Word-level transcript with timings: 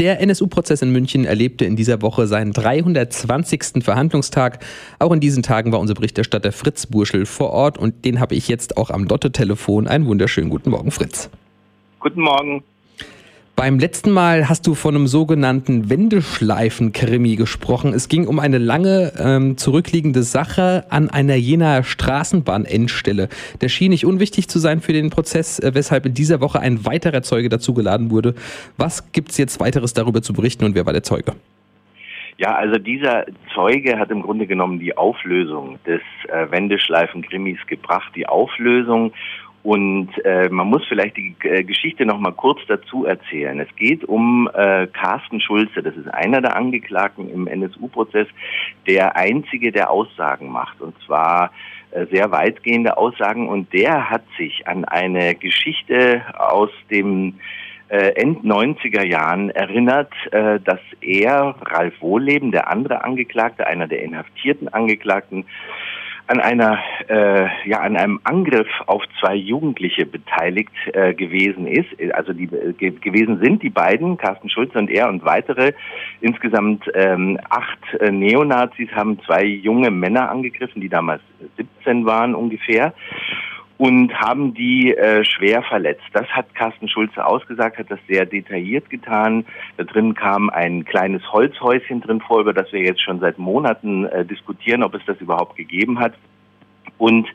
Der 0.00 0.18
NSU-Prozess 0.22 0.80
in 0.80 0.92
München 0.92 1.26
erlebte 1.26 1.66
in 1.66 1.76
dieser 1.76 2.00
Woche 2.00 2.26
seinen 2.26 2.52
320. 2.52 3.84
Verhandlungstag. 3.84 4.64
Auch 4.98 5.12
in 5.12 5.20
diesen 5.20 5.42
Tagen 5.42 5.72
war 5.72 5.78
unser 5.78 5.92
Berichterstatter 5.92 6.52
Fritz 6.52 6.86
Burschel 6.86 7.26
vor 7.26 7.50
Ort 7.50 7.76
und 7.76 8.06
den 8.06 8.18
habe 8.18 8.34
ich 8.34 8.48
jetzt 8.48 8.78
auch 8.78 8.88
am 8.88 9.04
Lotte-Telefon. 9.04 9.86
Einen 9.86 10.06
wunderschönen 10.06 10.48
guten 10.48 10.70
Morgen, 10.70 10.90
Fritz. 10.90 11.28
Guten 11.98 12.22
Morgen. 12.22 12.64
Beim 13.60 13.78
letzten 13.78 14.10
Mal 14.10 14.48
hast 14.48 14.66
du 14.66 14.74
von 14.74 14.94
einem 14.94 15.06
sogenannten 15.06 15.90
Wendeschleifen-Krimi 15.90 17.36
gesprochen. 17.36 17.92
Es 17.92 18.08
ging 18.08 18.26
um 18.26 18.38
eine 18.38 18.56
lange 18.56 19.12
ähm, 19.18 19.58
zurückliegende 19.58 20.22
Sache 20.22 20.86
an 20.88 21.10
einer 21.10 21.34
jener 21.34 21.82
Straßenbahn-Endstelle. 21.82 23.28
Der 23.60 23.68
schien 23.68 23.90
nicht 23.90 24.06
unwichtig 24.06 24.48
zu 24.48 24.58
sein 24.58 24.80
für 24.80 24.94
den 24.94 25.10
Prozess, 25.10 25.58
äh, 25.58 25.74
weshalb 25.74 26.06
in 26.06 26.14
dieser 26.14 26.40
Woche 26.40 26.58
ein 26.58 26.86
weiterer 26.86 27.20
Zeuge 27.20 27.50
dazugeladen 27.50 28.10
wurde. 28.10 28.34
Was 28.78 29.12
gibt 29.12 29.32
es 29.32 29.36
jetzt 29.36 29.60
weiteres 29.60 29.92
darüber 29.92 30.22
zu 30.22 30.32
berichten 30.32 30.64
und 30.64 30.74
wer 30.74 30.86
war 30.86 30.94
der 30.94 31.02
Zeuge? 31.02 31.34
Ja, 32.40 32.54
also 32.54 32.78
dieser 32.78 33.26
Zeuge 33.54 33.98
hat 33.98 34.10
im 34.10 34.22
Grunde 34.22 34.46
genommen 34.46 34.78
die 34.78 34.96
Auflösung 34.96 35.78
des 35.84 36.00
äh, 36.28 36.50
Wendeschleifen-Krimis 36.50 37.58
gebracht. 37.66 38.12
Die 38.16 38.26
Auflösung 38.26 39.12
und 39.62 40.08
äh, 40.24 40.48
man 40.48 40.68
muss 40.68 40.82
vielleicht 40.88 41.18
die 41.18 41.34
äh, 41.42 41.62
Geschichte 41.64 42.06
noch 42.06 42.18
mal 42.18 42.32
kurz 42.32 42.60
dazu 42.66 43.04
erzählen. 43.04 43.60
Es 43.60 43.68
geht 43.76 44.04
um 44.04 44.48
äh, 44.54 44.86
Carsten 44.86 45.40
Schulze. 45.40 45.82
Das 45.82 45.94
ist 45.96 46.08
einer 46.08 46.40
der 46.40 46.56
Angeklagten 46.56 47.30
im 47.30 47.46
NSU-Prozess, 47.46 48.26
der 48.86 49.16
einzige, 49.16 49.70
der 49.70 49.90
Aussagen 49.90 50.50
macht. 50.50 50.80
Und 50.80 50.94
zwar 51.04 51.50
äh, 51.90 52.06
sehr 52.10 52.30
weitgehende 52.30 52.96
Aussagen. 52.96 53.48
Und 53.48 53.70
der 53.74 54.08
hat 54.08 54.22
sich 54.38 54.66
an 54.66 54.86
eine 54.86 55.34
Geschichte 55.34 56.22
aus 56.38 56.70
dem 56.90 57.34
äh, 57.88 58.14
End 58.14 58.44
90er 58.44 59.04
Jahren 59.04 59.50
erinnert, 59.50 60.12
äh, 60.32 60.58
dass 60.60 60.80
er, 61.02 61.54
Ralf 61.60 62.00
Wohleben, 62.00 62.50
der 62.50 62.70
andere 62.70 63.04
Angeklagte, 63.04 63.66
einer 63.66 63.88
der 63.88 64.02
inhaftierten 64.02 64.68
Angeklagten, 64.68 65.44
an 66.30 66.40
einer 66.40 66.78
äh, 67.08 67.68
ja 67.68 67.80
an 67.80 67.96
einem 67.96 68.20
Angriff 68.22 68.68
auf 68.86 69.02
zwei 69.18 69.34
Jugendliche 69.34 70.06
beteiligt 70.06 70.70
äh, 70.92 71.12
gewesen 71.12 71.66
ist, 71.66 71.88
also 72.14 72.32
die 72.32 72.44
äh, 72.44 72.72
ge 72.72 72.92
gewesen 72.92 73.40
sind 73.42 73.64
die 73.64 73.70
beiden, 73.70 74.16
Carsten 74.16 74.48
Schulze 74.48 74.78
und 74.78 74.90
er 74.90 75.08
und 75.08 75.24
weitere. 75.24 75.72
Insgesamt 76.20 76.84
ähm, 76.94 77.40
acht 77.50 77.80
äh, 77.98 78.12
Neonazis 78.12 78.90
haben 78.92 79.18
zwei 79.26 79.42
junge 79.44 79.90
Männer 79.90 80.30
angegriffen, 80.30 80.80
die 80.80 80.88
damals 80.88 81.22
17 81.56 82.06
waren 82.06 82.36
ungefähr 82.36 82.94
und 83.80 84.12
haben 84.12 84.52
die 84.52 84.94
äh, 84.94 85.24
schwer 85.24 85.62
verletzt. 85.62 86.04
Das 86.12 86.26
hat 86.28 86.54
Carsten 86.54 86.86
Schulze 86.86 87.24
ausgesagt, 87.24 87.78
hat 87.78 87.90
das 87.90 87.98
sehr 88.06 88.26
detailliert 88.26 88.90
getan. 88.90 89.46
Da 89.78 89.84
drin 89.84 90.12
kam 90.12 90.50
ein 90.50 90.84
kleines 90.84 91.22
Holzhäuschen 91.32 92.02
drin 92.02 92.20
vor, 92.20 92.40
über 92.40 92.52
das 92.52 92.70
wir 92.74 92.82
jetzt 92.82 93.00
schon 93.00 93.20
seit 93.20 93.38
Monaten 93.38 94.04
äh, 94.04 94.26
diskutieren, 94.26 94.82
ob 94.82 94.92
es 94.92 95.00
das 95.06 95.18
überhaupt 95.22 95.56
gegeben 95.56 95.98
hat. 95.98 96.12
Und 96.98 97.26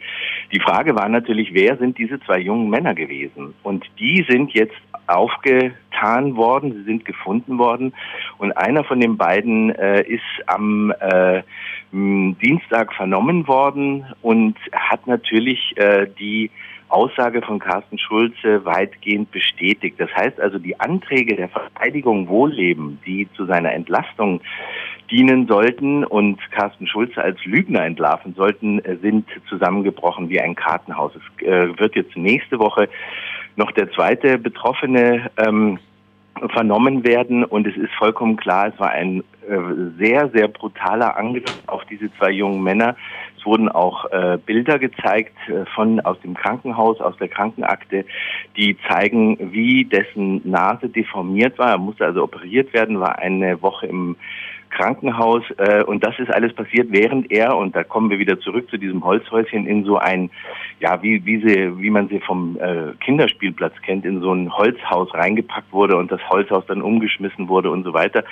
die 0.53 0.59
Frage 0.59 0.95
war 0.95 1.09
natürlich, 1.09 1.51
wer 1.51 1.77
sind 1.77 1.97
diese 1.97 2.19
zwei 2.19 2.37
jungen 2.37 2.69
Männer 2.69 2.93
gewesen? 2.93 3.55
Und 3.63 3.83
die 3.97 4.23
sind 4.29 4.53
jetzt 4.53 4.75
aufgetan 5.07 6.35
worden, 6.35 6.73
sie 6.73 6.83
sind 6.83 7.05
gefunden 7.05 7.57
worden. 7.57 7.91
Und 8.37 8.51
einer 8.51 8.83
von 8.83 8.99
den 8.99 9.17
beiden 9.17 9.73
äh, 9.73 10.03
ist 10.03 10.21
am 10.45 10.93
äh, 10.99 11.41
Dienstag 11.91 12.93
vernommen 12.93 13.47
worden 13.47 14.05
und 14.21 14.57
hat 14.73 15.07
natürlich 15.07 15.73
äh, 15.77 16.07
die 16.19 16.51
Aussage 16.89 17.41
von 17.41 17.59
Carsten 17.59 17.97
Schulze 17.97 18.63
weitgehend 18.63 19.31
bestätigt. 19.31 19.95
Das 19.99 20.09
heißt 20.15 20.39
also, 20.39 20.59
die 20.59 20.79
Anträge 20.79 21.35
der 21.35 21.49
Verteidigung 21.49 22.27
Wohlleben, 22.27 22.99
die 23.05 23.27
zu 23.35 23.45
seiner 23.45 23.73
Entlastung 23.73 24.41
dienen 25.09 25.47
sollten 25.47 26.03
und 26.03 26.39
Carsten 26.51 26.87
Schulze 26.87 27.21
als 27.21 27.43
Lügner 27.45 27.85
entlarven 27.85 28.33
sollten, 28.35 28.79
äh, 28.79 28.97
sind 28.97 29.27
zusammengebrochen 29.49 30.29
wie 30.29 30.39
ein 30.39 30.55
Kartenhaus. 30.55 31.13
Es 31.15 31.45
äh, 31.45 31.77
wird 31.79 31.95
jetzt 31.95 32.15
nächste 32.15 32.59
Woche 32.59 32.89
noch 33.55 33.71
der 33.71 33.91
zweite 33.91 34.37
Betroffene 34.37 35.29
ähm, 35.37 35.79
vernommen 36.51 37.05
werden 37.05 37.43
und 37.43 37.67
es 37.67 37.77
ist 37.77 37.93
vollkommen 37.93 38.35
klar, 38.35 38.67
es 38.73 38.79
war 38.79 38.91
ein 38.91 39.23
äh, 39.47 39.57
sehr, 39.97 40.29
sehr 40.29 40.47
brutaler 40.47 41.17
Angriff 41.17 41.61
auf 41.67 41.85
diese 41.85 42.11
zwei 42.17 42.31
jungen 42.31 42.63
Männer. 42.63 42.95
Es 43.37 43.45
wurden 43.45 43.69
auch 43.69 44.05
äh, 44.11 44.37
Bilder 44.43 44.79
gezeigt 44.79 45.35
äh, 45.47 45.65
von 45.75 45.99
aus 46.01 46.19
dem 46.21 46.33
Krankenhaus, 46.33 46.99
aus 46.99 47.15
der 47.17 47.27
Krankenakte, 47.27 48.05
die 48.57 48.77
zeigen, 48.89 49.37
wie 49.53 49.85
dessen 49.85 50.41
Nase 50.49 50.89
deformiert 50.89 51.57
war. 51.57 51.69
Er 51.71 51.77
musste 51.77 52.05
also 52.05 52.23
operiert 52.23 52.73
werden, 52.73 52.99
war 52.99 53.19
eine 53.19 53.61
Woche 53.61 53.87
im 53.87 54.15
Krankenhaus 54.75 55.43
äh, 55.57 55.83
und 55.83 56.03
das 56.03 56.19
ist 56.19 56.33
alles 56.33 56.53
passiert, 56.53 56.87
während 56.91 57.31
er 57.31 57.55
und 57.57 57.75
da 57.75 57.83
kommen 57.83 58.09
wir 58.09 58.19
wieder 58.19 58.39
zurück 58.39 58.69
zu 58.69 58.77
diesem 58.77 59.03
Holzhäuschen 59.03 59.65
in 59.65 59.85
so 59.85 59.97
ein 59.97 60.29
ja 60.79 61.01
wie 61.01 61.25
wie 61.25 61.37
sie 61.41 61.77
wie 61.79 61.89
man 61.89 62.09
sie 62.09 62.19
vom 62.19 62.57
äh, 62.59 62.93
Kinderspielplatz 63.03 63.73
kennt 63.81 64.05
in 64.05 64.21
so 64.21 64.33
ein 64.33 64.51
Holzhaus 64.55 65.13
reingepackt 65.13 65.71
wurde 65.71 65.95
und 65.95 66.11
das 66.11 66.21
Holzhaus 66.29 66.65
dann 66.67 66.81
umgeschmissen 66.81 67.47
wurde 67.47 67.71
und 67.71 67.83
so 67.83 67.93
weiter. 67.93 68.23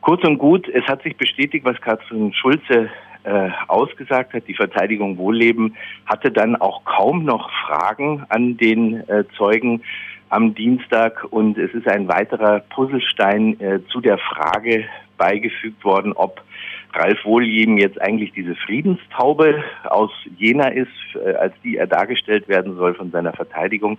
Kurz 0.00 0.24
und 0.24 0.38
gut, 0.38 0.66
es 0.68 0.84
hat 0.86 1.02
sich 1.02 1.16
bestätigt, 1.16 1.64
was 1.64 1.78
Katrin 1.80 2.32
Schulze 2.32 2.88
äh, 3.24 3.50
ausgesagt 3.68 4.32
hat. 4.32 4.48
Die 4.48 4.54
Verteidigung 4.54 5.18
Wohlleben 5.18 5.76
hatte 6.06 6.30
dann 6.30 6.56
auch 6.56 6.84
kaum 6.84 7.24
noch 7.24 7.50
Fragen 7.66 8.24
an 8.28 8.56
den 8.56 9.06
äh, 9.08 9.24
Zeugen 9.36 9.82
am 10.30 10.54
Dienstag 10.54 11.26
und 11.30 11.58
es 11.58 11.74
ist 11.74 11.88
ein 11.88 12.08
weiterer 12.08 12.60
Puzzlestein 12.60 13.60
äh, 13.60 13.80
zu 13.88 14.00
der 14.00 14.16
Frage 14.16 14.84
beigefügt 15.20 15.84
worden, 15.84 16.14
ob 16.14 16.42
Ralf 16.94 17.24
Wohljeben 17.24 17.78
jetzt 17.78 18.00
eigentlich 18.00 18.32
diese 18.32 18.56
Friedenstaube 18.56 19.62
aus 19.84 20.10
Jena 20.38 20.68
ist, 20.68 20.88
äh, 21.14 21.34
als 21.34 21.54
die 21.62 21.76
er 21.76 21.86
dargestellt 21.86 22.48
werden 22.48 22.76
soll 22.76 22.94
von 22.94 23.10
seiner 23.10 23.32
Verteidigung, 23.32 23.98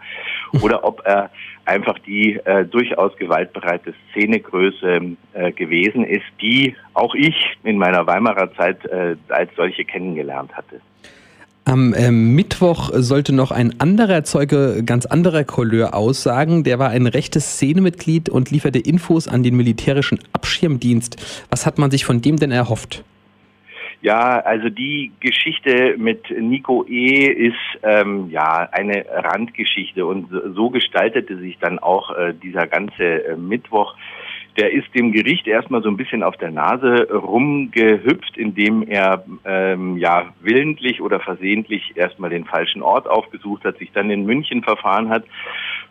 oder 0.61 0.83
ob 0.83 1.01
er 1.05 1.29
einfach 1.65 1.97
die 1.99 2.35
äh, 2.43 2.65
durchaus 2.65 3.15
gewaltbereite 3.17 3.93
Szenegröße 4.09 5.15
äh, 5.33 5.51
gewesen 5.51 6.03
ist, 6.03 6.25
die 6.41 6.75
auch 6.93 7.15
ich 7.15 7.35
in 7.63 7.77
meiner 7.77 8.05
Weimarer 8.07 8.53
Zeit 8.55 8.83
äh, 8.85 9.15
als 9.29 9.55
solche 9.55 9.85
kennengelernt 9.85 10.51
hatte. 10.53 10.81
Am 11.63 11.93
äh, 11.93 12.09
Mittwoch 12.09 12.89
sollte 12.93 13.33
noch 13.33 13.51
ein 13.51 13.79
anderer 13.79 14.23
Zeuge 14.23 14.83
ganz 14.83 15.05
anderer 15.05 15.43
Couleur 15.43 15.93
aussagen. 15.93 16.63
Der 16.63 16.79
war 16.79 16.89
ein 16.89 17.05
rechtes 17.05 17.53
Szenemitglied 17.53 18.29
und 18.29 18.49
lieferte 18.49 18.79
Infos 18.79 19.27
an 19.27 19.43
den 19.43 19.55
militärischen 19.55 20.19
Abschirmdienst. 20.33 21.45
Was 21.51 21.67
hat 21.67 21.77
man 21.77 21.91
sich 21.91 22.03
von 22.03 22.19
dem 22.21 22.37
denn 22.37 22.51
erhofft? 22.51 23.03
Ja, 24.01 24.39
also 24.39 24.69
die 24.69 25.11
Geschichte 25.19 25.95
mit 25.97 26.23
Nico 26.31 26.83
E. 26.87 27.27
ist 27.27 27.53
ähm, 27.83 28.31
ja 28.31 28.67
eine 28.71 29.05
Randgeschichte 29.07 30.07
und 30.07 30.29
so 30.55 30.71
gestaltete 30.71 31.37
sich 31.37 31.59
dann 31.59 31.77
auch 31.77 32.09
äh, 32.17 32.33
dieser 32.33 32.65
ganze 32.65 33.03
äh, 33.03 33.35
Mittwoch 33.35 33.95
der 34.57 34.71
ist 34.71 34.93
dem 34.93 35.11
Gericht 35.11 35.47
erstmal 35.47 35.81
so 35.81 35.89
ein 35.89 35.97
bisschen 35.97 36.23
auf 36.23 36.35
der 36.37 36.51
Nase 36.51 37.07
rumgehüpft, 37.11 38.37
indem 38.37 38.83
er 38.83 39.23
ähm, 39.45 39.97
ja 39.97 40.33
willentlich 40.41 41.01
oder 41.01 41.19
versehentlich 41.19 41.93
erstmal 41.95 42.29
den 42.29 42.45
falschen 42.45 42.81
Ort 42.81 43.09
aufgesucht 43.09 43.63
hat, 43.63 43.77
sich 43.77 43.91
dann 43.93 44.09
in 44.09 44.25
München 44.25 44.61
verfahren 44.61 45.09
hat, 45.09 45.23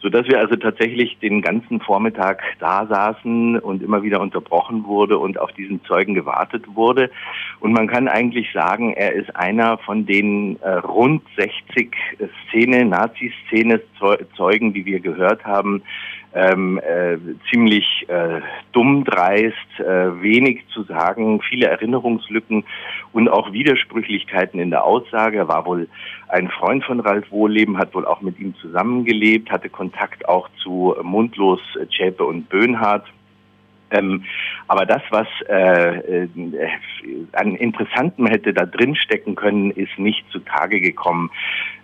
so 0.02 0.08
dass 0.08 0.26
wir 0.26 0.38
also 0.38 0.56
tatsächlich 0.56 1.18
den 1.18 1.42
ganzen 1.42 1.80
Vormittag 1.80 2.42
da 2.58 2.86
saßen 2.86 3.58
und 3.58 3.82
immer 3.82 4.02
wieder 4.02 4.20
unterbrochen 4.20 4.84
wurde 4.84 5.18
und 5.18 5.38
auf 5.38 5.52
diesen 5.52 5.82
Zeugen 5.84 6.14
gewartet 6.14 6.64
wurde. 6.74 7.10
Und 7.60 7.72
man 7.72 7.86
kann 7.86 8.08
eigentlich 8.08 8.52
sagen, 8.52 8.92
er 8.92 9.12
ist 9.14 9.34
einer 9.36 9.78
von 9.78 10.06
den 10.06 10.60
äh, 10.60 10.70
rund 10.70 11.22
60 11.36 11.94
Szene, 12.48 12.84
Nazi-Szene-Zeugen, 12.84 14.72
die 14.72 14.84
wir 14.84 15.00
gehört 15.00 15.44
haben, 15.44 15.82
ähm, 16.34 16.78
äh, 16.78 17.18
ziemlich 17.50 18.06
äh, 18.08 18.40
dumm 18.72 19.04
dreist, 19.04 19.56
äh, 19.78 20.22
wenig 20.22 20.64
zu 20.72 20.84
sagen, 20.84 21.40
viele 21.42 21.66
Erinnerungslücken 21.66 22.64
und 23.12 23.28
auch 23.28 23.52
Widersprüchlichkeiten 23.52 24.60
in 24.60 24.70
der 24.70 24.84
Aussage. 24.84 25.38
Er 25.38 25.48
war 25.48 25.66
wohl 25.66 25.88
ein 26.28 26.48
Freund 26.48 26.84
von 26.84 27.00
Ralf 27.00 27.30
Wohleben, 27.30 27.78
hat 27.78 27.94
wohl 27.94 28.06
auch 28.06 28.20
mit 28.20 28.38
ihm 28.38 28.54
zusammengelebt, 28.56 29.50
hatte 29.50 29.68
Kontakt 29.68 30.28
auch 30.28 30.48
zu 30.62 30.94
Mundlos, 31.02 31.60
Zschäpe 31.88 32.24
und 32.24 32.48
Böhnhardt. 32.48 33.06
Ähm, 33.90 34.24
aber 34.68 34.86
das, 34.86 35.02
was 35.10 35.26
äh, 35.48 36.22
äh, 36.22 36.28
an 37.32 37.56
Interessanten 37.56 38.26
hätte 38.26 38.52
da 38.52 38.66
drin 38.66 38.94
stecken 38.94 39.34
können, 39.34 39.70
ist 39.72 39.98
nicht 39.98 40.24
zutage 40.30 40.80
gekommen. 40.80 41.30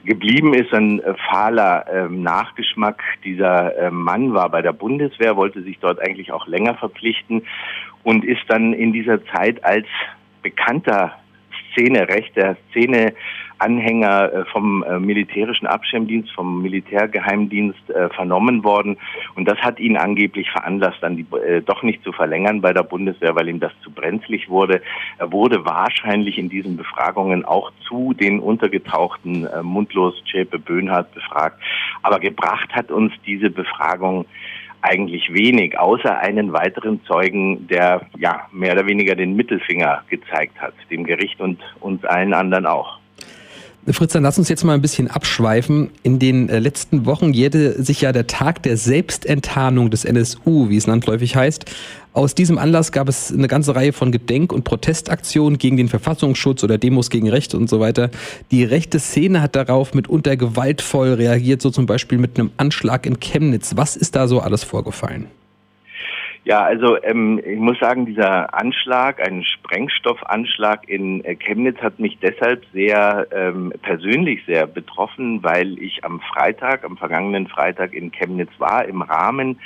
Geblieben 0.04 0.54
ist 0.54 0.72
ein 0.72 1.00
äh, 1.00 1.14
fahler 1.30 1.86
äh, 1.88 2.08
Nachgeschmack. 2.08 3.02
Dieser 3.24 3.76
äh, 3.76 3.90
Mann 3.90 4.34
war 4.34 4.48
bei 4.50 4.62
der 4.62 4.72
Bundeswehr, 4.72 5.36
wollte 5.36 5.62
sich 5.62 5.78
dort 5.80 6.00
eigentlich 6.00 6.32
auch 6.32 6.46
länger 6.46 6.74
verpflichten 6.74 7.42
und 8.04 8.24
ist 8.24 8.42
dann 8.48 8.72
in 8.72 8.92
dieser 8.92 9.24
Zeit 9.26 9.64
als 9.64 9.86
bekannter 10.42 11.12
Szene, 11.72 12.08
rechter 12.08 12.56
Szene 12.70 13.14
Anhänger 13.58 14.32
äh, 14.32 14.44
vom 14.46 14.82
äh, 14.82 14.98
militärischen 14.98 15.66
Abschirmdienst, 15.66 16.30
vom 16.32 16.62
Militärgeheimdienst 16.62 17.90
äh, 17.90 18.08
vernommen 18.10 18.64
worden. 18.64 18.96
Und 19.34 19.46
das 19.48 19.58
hat 19.58 19.78
ihn 19.78 19.96
angeblich 19.96 20.50
veranlasst, 20.50 20.98
dann 21.00 21.16
die, 21.16 21.26
äh, 21.36 21.62
doch 21.62 21.82
nicht 21.82 22.02
zu 22.04 22.12
verlängern 22.12 22.60
bei 22.60 22.72
der 22.72 22.82
Bundeswehr, 22.82 23.34
weil 23.34 23.48
ihm 23.48 23.60
das 23.60 23.72
zu 23.82 23.90
brenzlig 23.90 24.48
wurde. 24.48 24.82
Er 25.18 25.32
wurde 25.32 25.64
wahrscheinlich 25.64 26.38
in 26.38 26.48
diesen 26.48 26.76
Befragungen 26.76 27.44
auch 27.44 27.70
zu 27.86 28.12
den 28.12 28.40
untergetauchten 28.40 29.46
äh, 29.46 29.62
Mundlos 29.62 30.14
Zschäpe 30.24 30.58
Böhnhardt 30.58 31.12
befragt. 31.14 31.60
Aber 32.02 32.18
gebracht 32.20 32.74
hat 32.74 32.90
uns 32.90 33.12
diese 33.24 33.50
Befragung 33.50 34.26
eigentlich 34.82 35.32
wenig, 35.32 35.78
außer 35.78 36.18
einen 36.18 36.52
weiteren 36.52 37.02
Zeugen, 37.04 37.66
der 37.66 38.02
ja 38.18 38.46
mehr 38.52 38.72
oder 38.72 38.86
weniger 38.86 39.14
den 39.14 39.34
Mittelfinger 39.34 40.04
gezeigt 40.08 40.60
hat, 40.60 40.74
dem 40.90 41.04
Gericht 41.04 41.40
und 41.40 41.60
uns 41.80 42.04
allen 42.04 42.32
anderen 42.32 42.66
auch. 42.66 42.98
Fritz, 43.94 44.12
dann 44.12 44.24
lass 44.24 44.36
uns 44.36 44.48
jetzt 44.48 44.64
mal 44.64 44.74
ein 44.74 44.82
bisschen 44.82 45.08
abschweifen. 45.08 45.90
In 46.02 46.18
den 46.18 46.48
äh, 46.48 46.58
letzten 46.58 47.06
Wochen 47.06 47.32
jährte 47.32 47.80
sich 47.82 48.00
ja 48.00 48.10
der 48.10 48.26
Tag 48.26 48.62
der 48.64 48.76
Selbstenttarnung 48.76 49.90
des 49.90 50.04
NSU, 50.04 50.68
wie 50.68 50.76
es 50.76 50.86
landläufig 50.86 51.36
heißt. 51.36 51.66
Aus 52.12 52.34
diesem 52.34 52.58
Anlass 52.58 52.92
gab 52.92 53.08
es 53.08 53.32
eine 53.32 53.46
ganze 53.46 53.76
Reihe 53.76 53.92
von 53.92 54.10
Gedenk- 54.10 54.52
und 54.52 54.64
Protestaktionen 54.64 55.58
gegen 55.58 55.76
den 55.76 55.88
Verfassungsschutz 55.88 56.64
oder 56.64 56.78
Demos 56.78 57.10
gegen 57.10 57.28
Rechte 57.28 57.56
und 57.56 57.68
so 57.68 57.78
weiter. 57.78 58.10
Die 58.50 58.64
rechte 58.64 58.98
Szene 58.98 59.42
hat 59.42 59.54
darauf 59.54 59.94
mitunter 59.94 60.36
gewaltvoll 60.36 61.12
reagiert, 61.12 61.62
so 61.62 61.70
zum 61.70 61.86
Beispiel 61.86 62.18
mit 62.18 62.40
einem 62.40 62.50
Anschlag 62.56 63.06
in 63.06 63.20
Chemnitz. 63.20 63.72
Was 63.76 63.96
ist 63.96 64.16
da 64.16 64.26
so 64.26 64.40
alles 64.40 64.64
vorgefallen? 64.64 65.26
Ja, 66.46 66.62
also 66.62 66.96
ähm, 67.02 67.40
ich 67.44 67.58
muss 67.58 67.76
sagen, 67.80 68.06
dieser 68.06 68.54
Anschlag, 68.54 69.20
ein 69.20 69.42
Sprengstoffanschlag 69.42 70.88
in 70.88 71.24
äh, 71.24 71.34
Chemnitz 71.34 71.78
hat 71.78 71.98
mich 71.98 72.18
deshalb 72.22 72.64
sehr 72.72 73.26
ähm, 73.32 73.72
persönlich 73.82 74.44
sehr 74.46 74.68
betroffen, 74.68 75.42
weil 75.42 75.76
ich 75.82 76.04
am 76.04 76.20
Freitag, 76.20 76.84
am 76.84 76.96
vergangenen 76.96 77.48
Freitag 77.48 77.92
in 77.92 78.12
Chemnitz 78.12 78.50
war, 78.58 78.84
im 78.84 79.02
Rahmen 79.02 79.58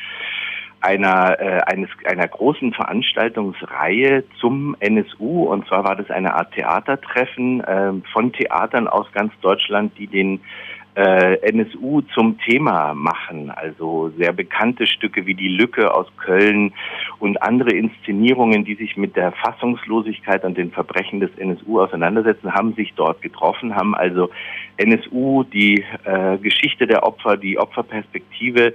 einer, 0.80 1.38
äh, 1.38 1.60
eines, 1.66 1.90
einer 2.06 2.26
großen 2.26 2.72
Veranstaltungsreihe 2.72 4.24
zum 4.40 4.74
NSU. 4.80 5.52
Und 5.52 5.68
zwar 5.68 5.84
war 5.84 5.96
das 5.96 6.08
eine 6.08 6.32
Art 6.32 6.52
Theatertreffen 6.52 7.60
äh, 7.60 7.92
von 8.10 8.32
Theatern 8.32 8.88
aus 8.88 9.06
ganz 9.12 9.34
Deutschland, 9.42 9.98
die 9.98 10.06
den 10.06 10.40
äh, 11.00 11.50
NSU 11.50 12.02
zum 12.14 12.38
Thema 12.38 12.92
machen. 12.94 13.50
Also 13.50 14.12
sehr 14.18 14.32
bekannte 14.32 14.86
Stücke 14.86 15.24
wie 15.24 15.34
Die 15.34 15.48
Lücke 15.48 15.94
aus 15.94 16.06
Köln 16.18 16.72
und 17.18 17.42
andere 17.42 17.70
Inszenierungen, 17.70 18.64
die 18.64 18.74
sich 18.74 18.96
mit 18.98 19.16
der 19.16 19.32
Fassungslosigkeit 19.32 20.44
und 20.44 20.58
den 20.58 20.70
Verbrechen 20.70 21.20
des 21.20 21.30
NSU 21.38 21.80
auseinandersetzen, 21.80 22.52
haben 22.52 22.74
sich 22.74 22.92
dort 22.96 23.22
getroffen, 23.22 23.74
haben 23.74 23.94
also 23.94 24.30
NSU, 24.76 25.44
die 25.44 25.84
äh, 26.04 26.36
Geschichte 26.38 26.86
der 26.86 27.02
Opfer, 27.02 27.38
die 27.38 27.58
Opferperspektive 27.58 28.74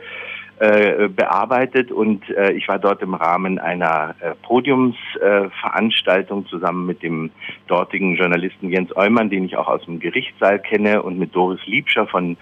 äh, 0.59 1.09
bearbeitet 1.09 1.91
und 1.91 2.29
äh, 2.29 2.53
ich 2.53 2.67
war 2.67 2.79
dort 2.79 3.01
im 3.01 3.13
Rahmen 3.13 3.59
einer 3.59 4.15
äh, 4.21 4.31
Podiumsveranstaltung 4.41 6.47
zusammen 6.47 6.85
mit 6.85 7.03
dem 7.03 7.31
dortigen 7.67 8.15
Journalisten 8.15 8.69
Jens 8.69 8.95
Eumann, 8.95 9.29
den 9.29 9.45
ich 9.45 9.57
auch 9.57 9.67
aus 9.67 9.83
dem 9.85 9.99
Gerichtssaal 9.99 10.59
kenne, 10.59 11.03
und 11.03 11.19
mit 11.19 11.35
Doris 11.35 11.59
Liebscher 11.65 12.07
von 12.07 12.37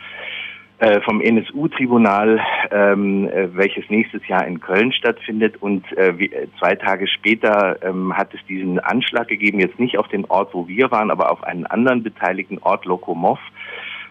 äh, 0.79 1.01
vom 1.01 1.21
NSU-Tribunal, 1.21 2.41
ähm, 2.71 3.29
äh, 3.29 3.55
welches 3.55 3.89
nächstes 3.89 4.27
Jahr 4.27 4.45
in 4.45 4.59
Köln 4.59 4.91
stattfindet. 4.91 5.55
Und 5.61 5.85
äh, 5.97 6.17
wie, 6.19 6.31
äh, 6.31 6.47
zwei 6.59 6.75
Tage 6.75 7.07
später 7.07 7.81
ähm, 7.83 8.15
hat 8.15 8.33
es 8.33 8.45
diesen 8.47 8.79
Anschlag 8.79 9.27
gegeben, 9.27 9.59
jetzt 9.59 9.79
nicht 9.79 9.97
auf 9.97 10.07
den 10.09 10.25
Ort, 10.25 10.53
wo 10.53 10.67
wir 10.67 10.91
waren, 10.91 11.09
aber 11.09 11.31
auf 11.31 11.43
einen 11.43 11.65
anderen 11.65 12.03
beteiligten 12.03 12.59
Ort, 12.59 12.85
Lokomov 12.85 13.39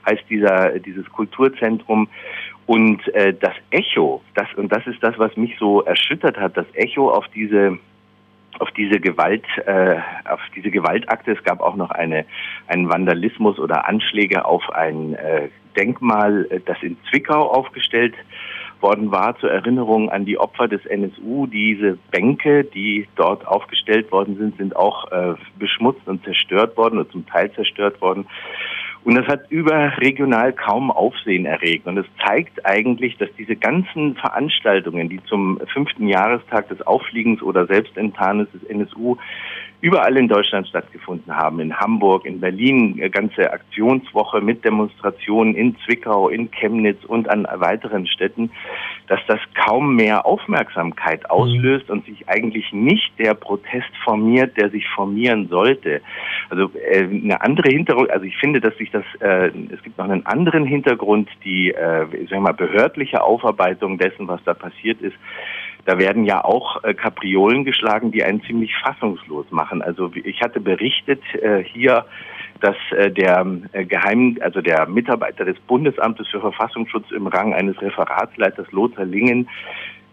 heißt 0.08 0.24
dieser, 0.30 0.78
dieses 0.78 1.08
Kulturzentrum. 1.10 2.08
Und 2.66 3.06
äh, 3.14 3.34
das 3.34 3.54
Echo, 3.70 4.22
das, 4.34 4.46
und 4.56 4.70
das 4.72 4.86
ist 4.86 5.02
das, 5.02 5.18
was 5.18 5.36
mich 5.36 5.56
so 5.58 5.82
erschüttert 5.82 6.36
hat, 6.38 6.56
das 6.56 6.66
Echo 6.74 7.10
auf 7.10 7.26
diese 7.34 7.78
auf 8.58 8.70
diese 8.72 9.00
Gewalt, 9.00 9.44
äh, 9.66 9.96
auf 10.28 10.40
diese 10.54 10.70
Gewaltakte. 10.70 11.32
Es 11.32 11.42
gab 11.42 11.60
auch 11.60 11.74
noch 11.74 11.90
eine, 11.90 12.26
einen 12.68 12.88
Vandalismus 12.88 13.58
oder 13.58 13.88
Anschläge 13.88 14.44
auf 14.44 14.70
ein 14.70 15.14
äh, 15.14 15.48
Denkmal, 15.76 16.46
äh, 16.50 16.60
das 16.64 16.76
in 16.82 16.96
Zwickau 17.08 17.50
aufgestellt 17.50 18.14
worden 18.80 19.10
war, 19.10 19.38
zur 19.38 19.50
Erinnerung 19.50 20.10
an 20.10 20.24
die 20.24 20.38
Opfer 20.38 20.68
des 20.68 20.84
NSU. 20.86 21.46
Diese 21.46 21.96
Bänke, 22.10 22.64
die 22.64 23.06
dort 23.16 23.46
aufgestellt 23.46 24.10
worden 24.12 24.36
sind, 24.36 24.56
sind 24.58 24.76
auch 24.76 25.10
äh, 25.10 25.34
beschmutzt 25.58 26.06
und 26.06 26.22
zerstört 26.24 26.76
worden 26.76 26.98
oder 26.98 27.10
zum 27.10 27.26
Teil 27.26 27.50
zerstört 27.52 28.00
worden. 28.00 28.26
Und 29.04 29.16
das 29.16 29.26
hat 29.26 29.50
überregional 29.50 30.52
kaum 30.52 30.90
Aufsehen 30.90 31.44
erregt. 31.44 31.86
Und 31.86 31.98
es 31.98 32.06
zeigt 32.24 32.64
eigentlich, 32.64 33.16
dass 33.18 33.28
diese 33.36 33.56
ganzen 33.56 34.14
Veranstaltungen, 34.14 35.08
die 35.08 35.20
zum 35.24 35.60
fünften 35.72 36.06
Jahrestag 36.06 36.68
des 36.68 36.80
Auffliegens 36.86 37.42
oder 37.42 37.66
Selbstenttarnes 37.66 38.48
des 38.52 38.62
NSU 38.64 39.16
überall 39.82 40.16
in 40.16 40.28
Deutschland 40.28 40.68
stattgefunden 40.68 41.36
haben. 41.36 41.58
In 41.58 41.76
Hamburg, 41.76 42.24
in 42.24 42.40
Berlin, 42.40 42.94
eine 42.96 43.10
ganze 43.10 43.52
Aktionswoche 43.52 44.40
mit 44.40 44.64
Demonstrationen 44.64 45.56
in 45.56 45.76
Zwickau, 45.84 46.28
in 46.28 46.52
Chemnitz 46.52 47.04
und 47.04 47.28
an 47.28 47.46
weiteren 47.50 48.06
Städten, 48.06 48.50
dass 49.08 49.18
das 49.26 49.40
kaum 49.66 49.96
mehr 49.96 50.24
Aufmerksamkeit 50.24 51.28
auslöst 51.28 51.90
und 51.90 52.06
sich 52.06 52.28
eigentlich 52.28 52.72
nicht 52.72 53.12
der 53.18 53.34
Protest 53.34 53.90
formiert, 54.04 54.56
der 54.56 54.70
sich 54.70 54.88
formieren 54.88 55.48
sollte. 55.48 56.00
Also 56.48 56.70
äh, 56.78 57.02
eine 57.02 57.40
andere 57.40 57.68
Hintergrund, 57.68 58.10
also 58.10 58.24
ich 58.24 58.36
finde, 58.36 58.60
dass 58.60 58.76
sich 58.76 58.92
das, 58.92 59.04
äh, 59.18 59.50
es 59.74 59.82
gibt 59.82 59.98
noch 59.98 60.08
einen 60.08 60.24
anderen 60.26 60.64
Hintergrund, 60.64 61.28
die, 61.44 61.72
äh, 61.72 62.06
ich 62.14 62.30
sag 62.30 62.40
mal, 62.40 62.54
behördliche 62.54 63.20
Aufarbeitung 63.20 63.98
dessen, 63.98 64.28
was 64.28 64.42
da 64.44 64.54
passiert 64.54 65.00
ist 65.00 65.16
da 65.84 65.98
werden 65.98 66.24
ja 66.24 66.44
auch 66.44 66.82
äh, 66.84 66.94
Kapriolen 66.94 67.64
geschlagen, 67.64 68.12
die 68.12 68.22
einen 68.22 68.42
ziemlich 68.42 68.74
fassungslos 68.76 69.46
machen. 69.50 69.82
Also 69.82 70.10
ich 70.14 70.40
hatte 70.40 70.60
berichtet 70.60 71.22
äh, 71.34 71.62
hier, 71.64 72.06
dass 72.60 72.76
äh, 72.92 73.10
der 73.10 73.44
äh, 73.72 73.84
Geheim, 73.84 74.38
also 74.40 74.60
der 74.60 74.86
Mitarbeiter 74.86 75.44
des 75.44 75.58
Bundesamtes 75.60 76.28
für 76.28 76.40
Verfassungsschutz 76.40 77.10
im 77.10 77.26
Rang 77.26 77.52
eines 77.52 77.80
Referatsleiters 77.82 78.70
Lothar 78.70 79.04
Lingen 79.04 79.48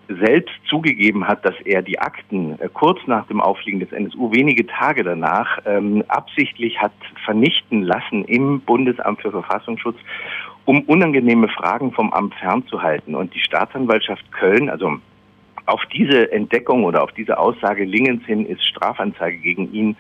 selbst 0.10 0.56
zugegeben 0.68 1.28
hat, 1.28 1.46
dass 1.46 1.54
er 1.66 1.84
die 1.84 2.00
Akten 2.00 2.60
äh, 2.60 2.70
kurz 2.74 3.00
nach 3.06 3.28
dem 3.28 3.40
Auffliegen 3.40 3.80
des 3.80 3.92
NSU, 3.92 4.32
wenige 4.32 4.66
Tage 4.66 5.04
danach, 5.04 5.60
ähm, 5.66 6.04
absichtlich 6.08 6.82
hat 6.82 6.94
vernichten 7.24 7.84
lassen 7.84 8.26
im 8.26 8.62
Bundesamt 8.62 9.22
für 9.22 9.30
Verfassungsschutz, 9.32 9.98
um 10.66 10.82
unangenehme 10.82 11.48
Fragen 11.50 11.92
vom 11.92 12.12
Amt 12.12 12.34
fernzuhalten. 12.36 13.14
Und 13.14 13.36
die 13.36 13.40
Staatsanwaltschaft 13.40 14.32
Köln, 14.32 14.70
also 14.70 15.00
auf 15.70 15.86
diese 15.94 16.32
Entdeckung 16.32 16.84
oder 16.84 17.04
auf 17.04 17.12
diese 17.12 17.38
Aussage 17.38 17.86
Lingens 17.86 18.26
hin 18.26 18.46
ist 18.46 18.66
Strafanzeige 18.66 19.38
gegen 19.38 19.72
ihn 19.72 19.96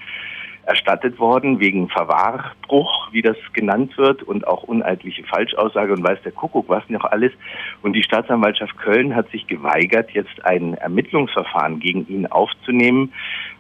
erstattet 0.70 1.18
worden 1.18 1.60
wegen 1.60 1.90
Verwahrbruch, 1.90 3.12
wie 3.12 3.24
das 3.24 3.38
genannt 3.54 3.98
wird, 3.98 4.22
und 4.22 4.48
auch 4.48 4.64
uneidliche 4.64 5.24
Falschaussage 5.24 5.94
und 5.94 6.04
weiß 6.04 6.20
der 6.24 6.32
Kuckuck 6.32 6.70
was 6.70 6.88
noch 6.90 7.06
alles. 7.06 7.32
Und 7.82 7.94
die 7.94 8.04
Staatsanwaltschaft 8.04 8.78
Köln 8.78 9.16
hat 9.16 9.30
sich 9.32 9.48
geweigert, 9.48 10.12
jetzt 10.12 10.46
ein 10.46 10.76
Ermittlungsverfahren 10.76 11.80
gegen 11.80 12.08
ihn 12.08 12.28
aufzunehmen. 12.28 13.12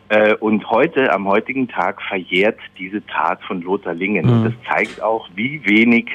Äh, 0.09 0.35
und 0.35 0.69
heute, 0.69 1.11
am 1.11 1.27
heutigen 1.27 1.67
Tag, 1.67 1.99
verjährt 2.03 2.59
diese 2.77 3.03
Tat 3.07 3.41
von 3.43 3.61
Lothar 3.61 3.95
Lingen. 3.95 4.27
Mhm. 4.27 4.31
Und 4.31 4.43
das 4.45 4.53
zeigt 4.71 5.01
auch, 5.01 5.27
wie 5.35 5.65
wenig 5.65 6.11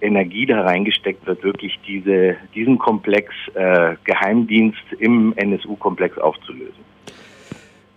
Energie 0.00 0.46
da 0.46 0.62
reingesteckt 0.62 1.26
wird, 1.26 1.42
wirklich 1.42 1.78
diese, 1.86 2.36
diesen 2.54 2.78
Komplex 2.78 3.32
äh, 3.54 3.96
Geheimdienst 4.04 4.82
im 4.98 5.32
NSU-Komplex 5.36 6.18
aufzulösen. 6.18 6.88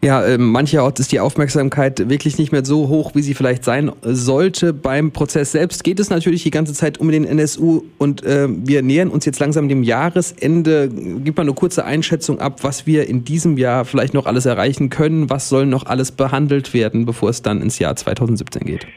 Ja, 0.03 0.23
äh, 0.23 0.39
mancherorts 0.39 0.99
ist 0.99 1.11
die 1.11 1.19
Aufmerksamkeit 1.19 2.09
wirklich 2.09 2.39
nicht 2.39 2.51
mehr 2.51 2.65
so 2.65 2.87
hoch, 2.87 3.11
wie 3.13 3.21
sie 3.21 3.35
vielleicht 3.35 3.63
sein 3.63 3.91
sollte. 4.01 4.73
Beim 4.73 5.11
Prozess 5.11 5.51
selbst 5.51 5.83
geht 5.83 5.99
es 5.99 6.09
natürlich 6.09 6.41
die 6.41 6.49
ganze 6.49 6.73
Zeit 6.73 6.97
um 6.97 7.11
den 7.11 7.23
NSU 7.23 7.83
und 7.99 8.23
äh, 8.23 8.47
wir 8.49 8.81
nähern 8.81 9.09
uns 9.09 9.25
jetzt 9.25 9.39
langsam 9.39 9.69
dem 9.69 9.83
Jahresende. 9.83 10.89
Gib 10.89 11.37
mal 11.37 11.43
eine 11.43 11.53
kurze 11.53 11.85
Einschätzung 11.85 12.39
ab, 12.39 12.63
was 12.63 12.87
wir 12.87 13.07
in 13.07 13.25
diesem 13.25 13.59
Jahr 13.59 13.85
vielleicht 13.85 14.15
noch 14.15 14.25
alles 14.25 14.47
erreichen 14.47 14.89
können. 14.89 15.29
Was 15.29 15.49
soll 15.49 15.67
noch 15.67 15.85
alles 15.85 16.11
behandelt 16.11 16.73
werden, 16.73 17.05
bevor 17.05 17.29
es 17.29 17.43
dann 17.43 17.61
ins 17.61 17.77
Jahr 17.77 17.95
2017 17.95 18.63
geht? 18.63 18.87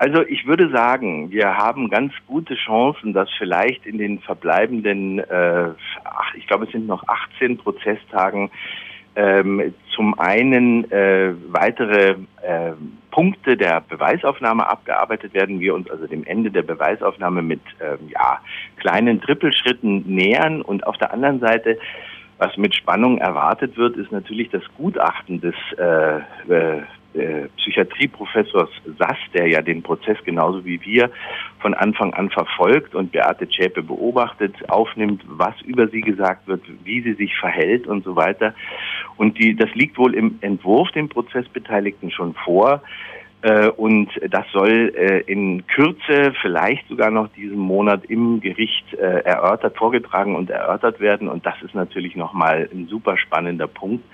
Also 0.00 0.22
ich 0.26 0.46
würde 0.46 0.70
sagen, 0.70 1.30
wir 1.30 1.58
haben 1.58 1.90
ganz 1.90 2.14
gute 2.26 2.54
Chancen, 2.54 3.12
dass 3.12 3.28
vielleicht 3.36 3.84
in 3.84 3.98
den 3.98 4.18
verbleibenden, 4.20 5.18
äh, 5.18 5.68
ach, 6.04 6.34
ich 6.36 6.46
glaube 6.46 6.64
es 6.64 6.72
sind 6.72 6.86
noch 6.86 7.06
18 7.06 7.58
Prozesstagen, 7.58 8.50
ähm, 9.14 9.74
zum 9.94 10.18
einen 10.18 10.90
äh, 10.90 11.34
weitere 11.48 12.12
äh, 12.40 12.72
Punkte 13.10 13.58
der 13.58 13.82
Beweisaufnahme 13.82 14.66
abgearbeitet 14.66 15.34
werden, 15.34 15.60
wir 15.60 15.74
uns 15.74 15.90
also 15.90 16.06
dem 16.06 16.24
Ende 16.24 16.50
der 16.50 16.62
Beweisaufnahme 16.62 17.42
mit 17.42 17.60
ähm, 17.82 18.08
ja, 18.08 18.40
kleinen 18.78 19.20
Trippelschritten 19.20 20.04
nähern. 20.06 20.62
Und 20.62 20.86
auf 20.86 20.96
der 20.96 21.12
anderen 21.12 21.40
Seite 21.40 21.78
was 22.38 22.56
mit 22.56 22.74
Spannung 22.74 23.18
erwartet 23.18 23.76
wird, 23.76 23.98
ist 23.98 24.12
natürlich 24.12 24.48
das 24.48 24.62
Gutachten 24.78 25.42
des 25.42 25.54
äh, 25.76 26.20
äh 26.48 26.82
äh, 27.14 27.48
Psychiatrieprofessors 27.56 28.70
Sass, 28.98 29.16
der 29.34 29.48
ja 29.48 29.62
den 29.62 29.82
Prozess 29.82 30.16
genauso 30.24 30.64
wie 30.64 30.80
wir 30.82 31.10
von 31.58 31.74
Anfang 31.74 32.14
an 32.14 32.30
verfolgt 32.30 32.94
und 32.94 33.10
Beate 33.10 33.48
Zschäpe 33.48 33.82
beobachtet, 33.82 34.54
aufnimmt, 34.70 35.22
was 35.26 35.60
über 35.62 35.88
sie 35.88 36.02
gesagt 36.02 36.46
wird, 36.46 36.62
wie 36.84 37.02
sie 37.02 37.14
sich 37.14 37.36
verhält 37.36 37.88
und 37.88 38.04
so 38.04 38.14
weiter. 38.14 38.54
Und 39.16 39.38
die, 39.38 39.56
das 39.56 39.74
liegt 39.74 39.98
wohl 39.98 40.14
im 40.14 40.38
Entwurf 40.40 40.92
den 40.92 41.08
Prozessbeteiligten 41.08 42.12
schon 42.12 42.34
vor. 42.34 42.80
Äh, 43.42 43.70
und 43.70 44.08
das 44.28 44.46
soll 44.52 44.92
äh, 44.96 45.20
in 45.22 45.66
Kürze, 45.66 46.32
vielleicht 46.40 46.86
sogar 46.88 47.10
noch 47.10 47.28
diesen 47.32 47.58
Monat 47.58 48.04
im 48.04 48.40
Gericht 48.40 48.94
erörtert, 48.94 49.76
vorgetragen 49.76 50.36
und 50.36 50.50
erörtert 50.50 51.00
werden. 51.00 51.28
Und 51.28 51.44
das 51.44 51.60
ist 51.62 51.74
natürlich 51.74 52.14
nochmal 52.14 52.68
ein 52.72 52.86
super 52.86 53.16
spannender 53.16 53.66
Punkt. 53.66 54.04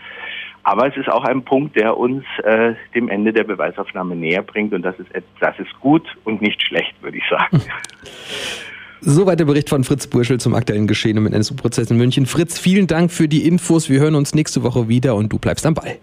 Aber 0.66 0.88
es 0.88 0.96
ist 0.96 1.08
auch 1.08 1.22
ein 1.22 1.44
Punkt, 1.44 1.76
der 1.76 1.96
uns 1.96 2.24
äh, 2.42 2.74
dem 2.92 3.08
Ende 3.08 3.32
der 3.32 3.44
Beweisaufnahme 3.44 4.16
näher 4.16 4.42
bringt. 4.42 4.74
Und 4.74 4.82
das 4.82 4.98
ist, 4.98 5.08
das 5.38 5.56
ist 5.60 5.72
gut 5.78 6.02
und 6.24 6.42
nicht 6.42 6.60
schlecht, 6.60 6.92
würde 7.02 7.18
ich 7.18 7.22
sagen. 7.30 7.62
Soweit 9.00 9.38
der 9.38 9.44
Bericht 9.44 9.68
von 9.68 9.84
Fritz 9.84 10.08
Burschel 10.08 10.40
zum 10.40 10.54
aktuellen 10.54 10.88
Geschehen 10.88 11.18
im 11.18 11.28
NSU-Prozess 11.28 11.92
in 11.92 11.98
München. 11.98 12.26
Fritz, 12.26 12.58
vielen 12.58 12.88
Dank 12.88 13.12
für 13.12 13.28
die 13.28 13.46
Infos. 13.46 13.88
Wir 13.88 14.00
hören 14.00 14.16
uns 14.16 14.34
nächste 14.34 14.64
Woche 14.64 14.88
wieder 14.88 15.14
und 15.14 15.32
du 15.32 15.38
bleibst 15.38 15.64
am 15.66 15.74
Ball. 15.74 15.98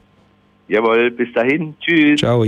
Jawohl, 0.70 1.12
bis 1.12 1.34
dahin. 1.34 1.76
Tschüss. 1.82 2.22
Ciao. 2.22 2.46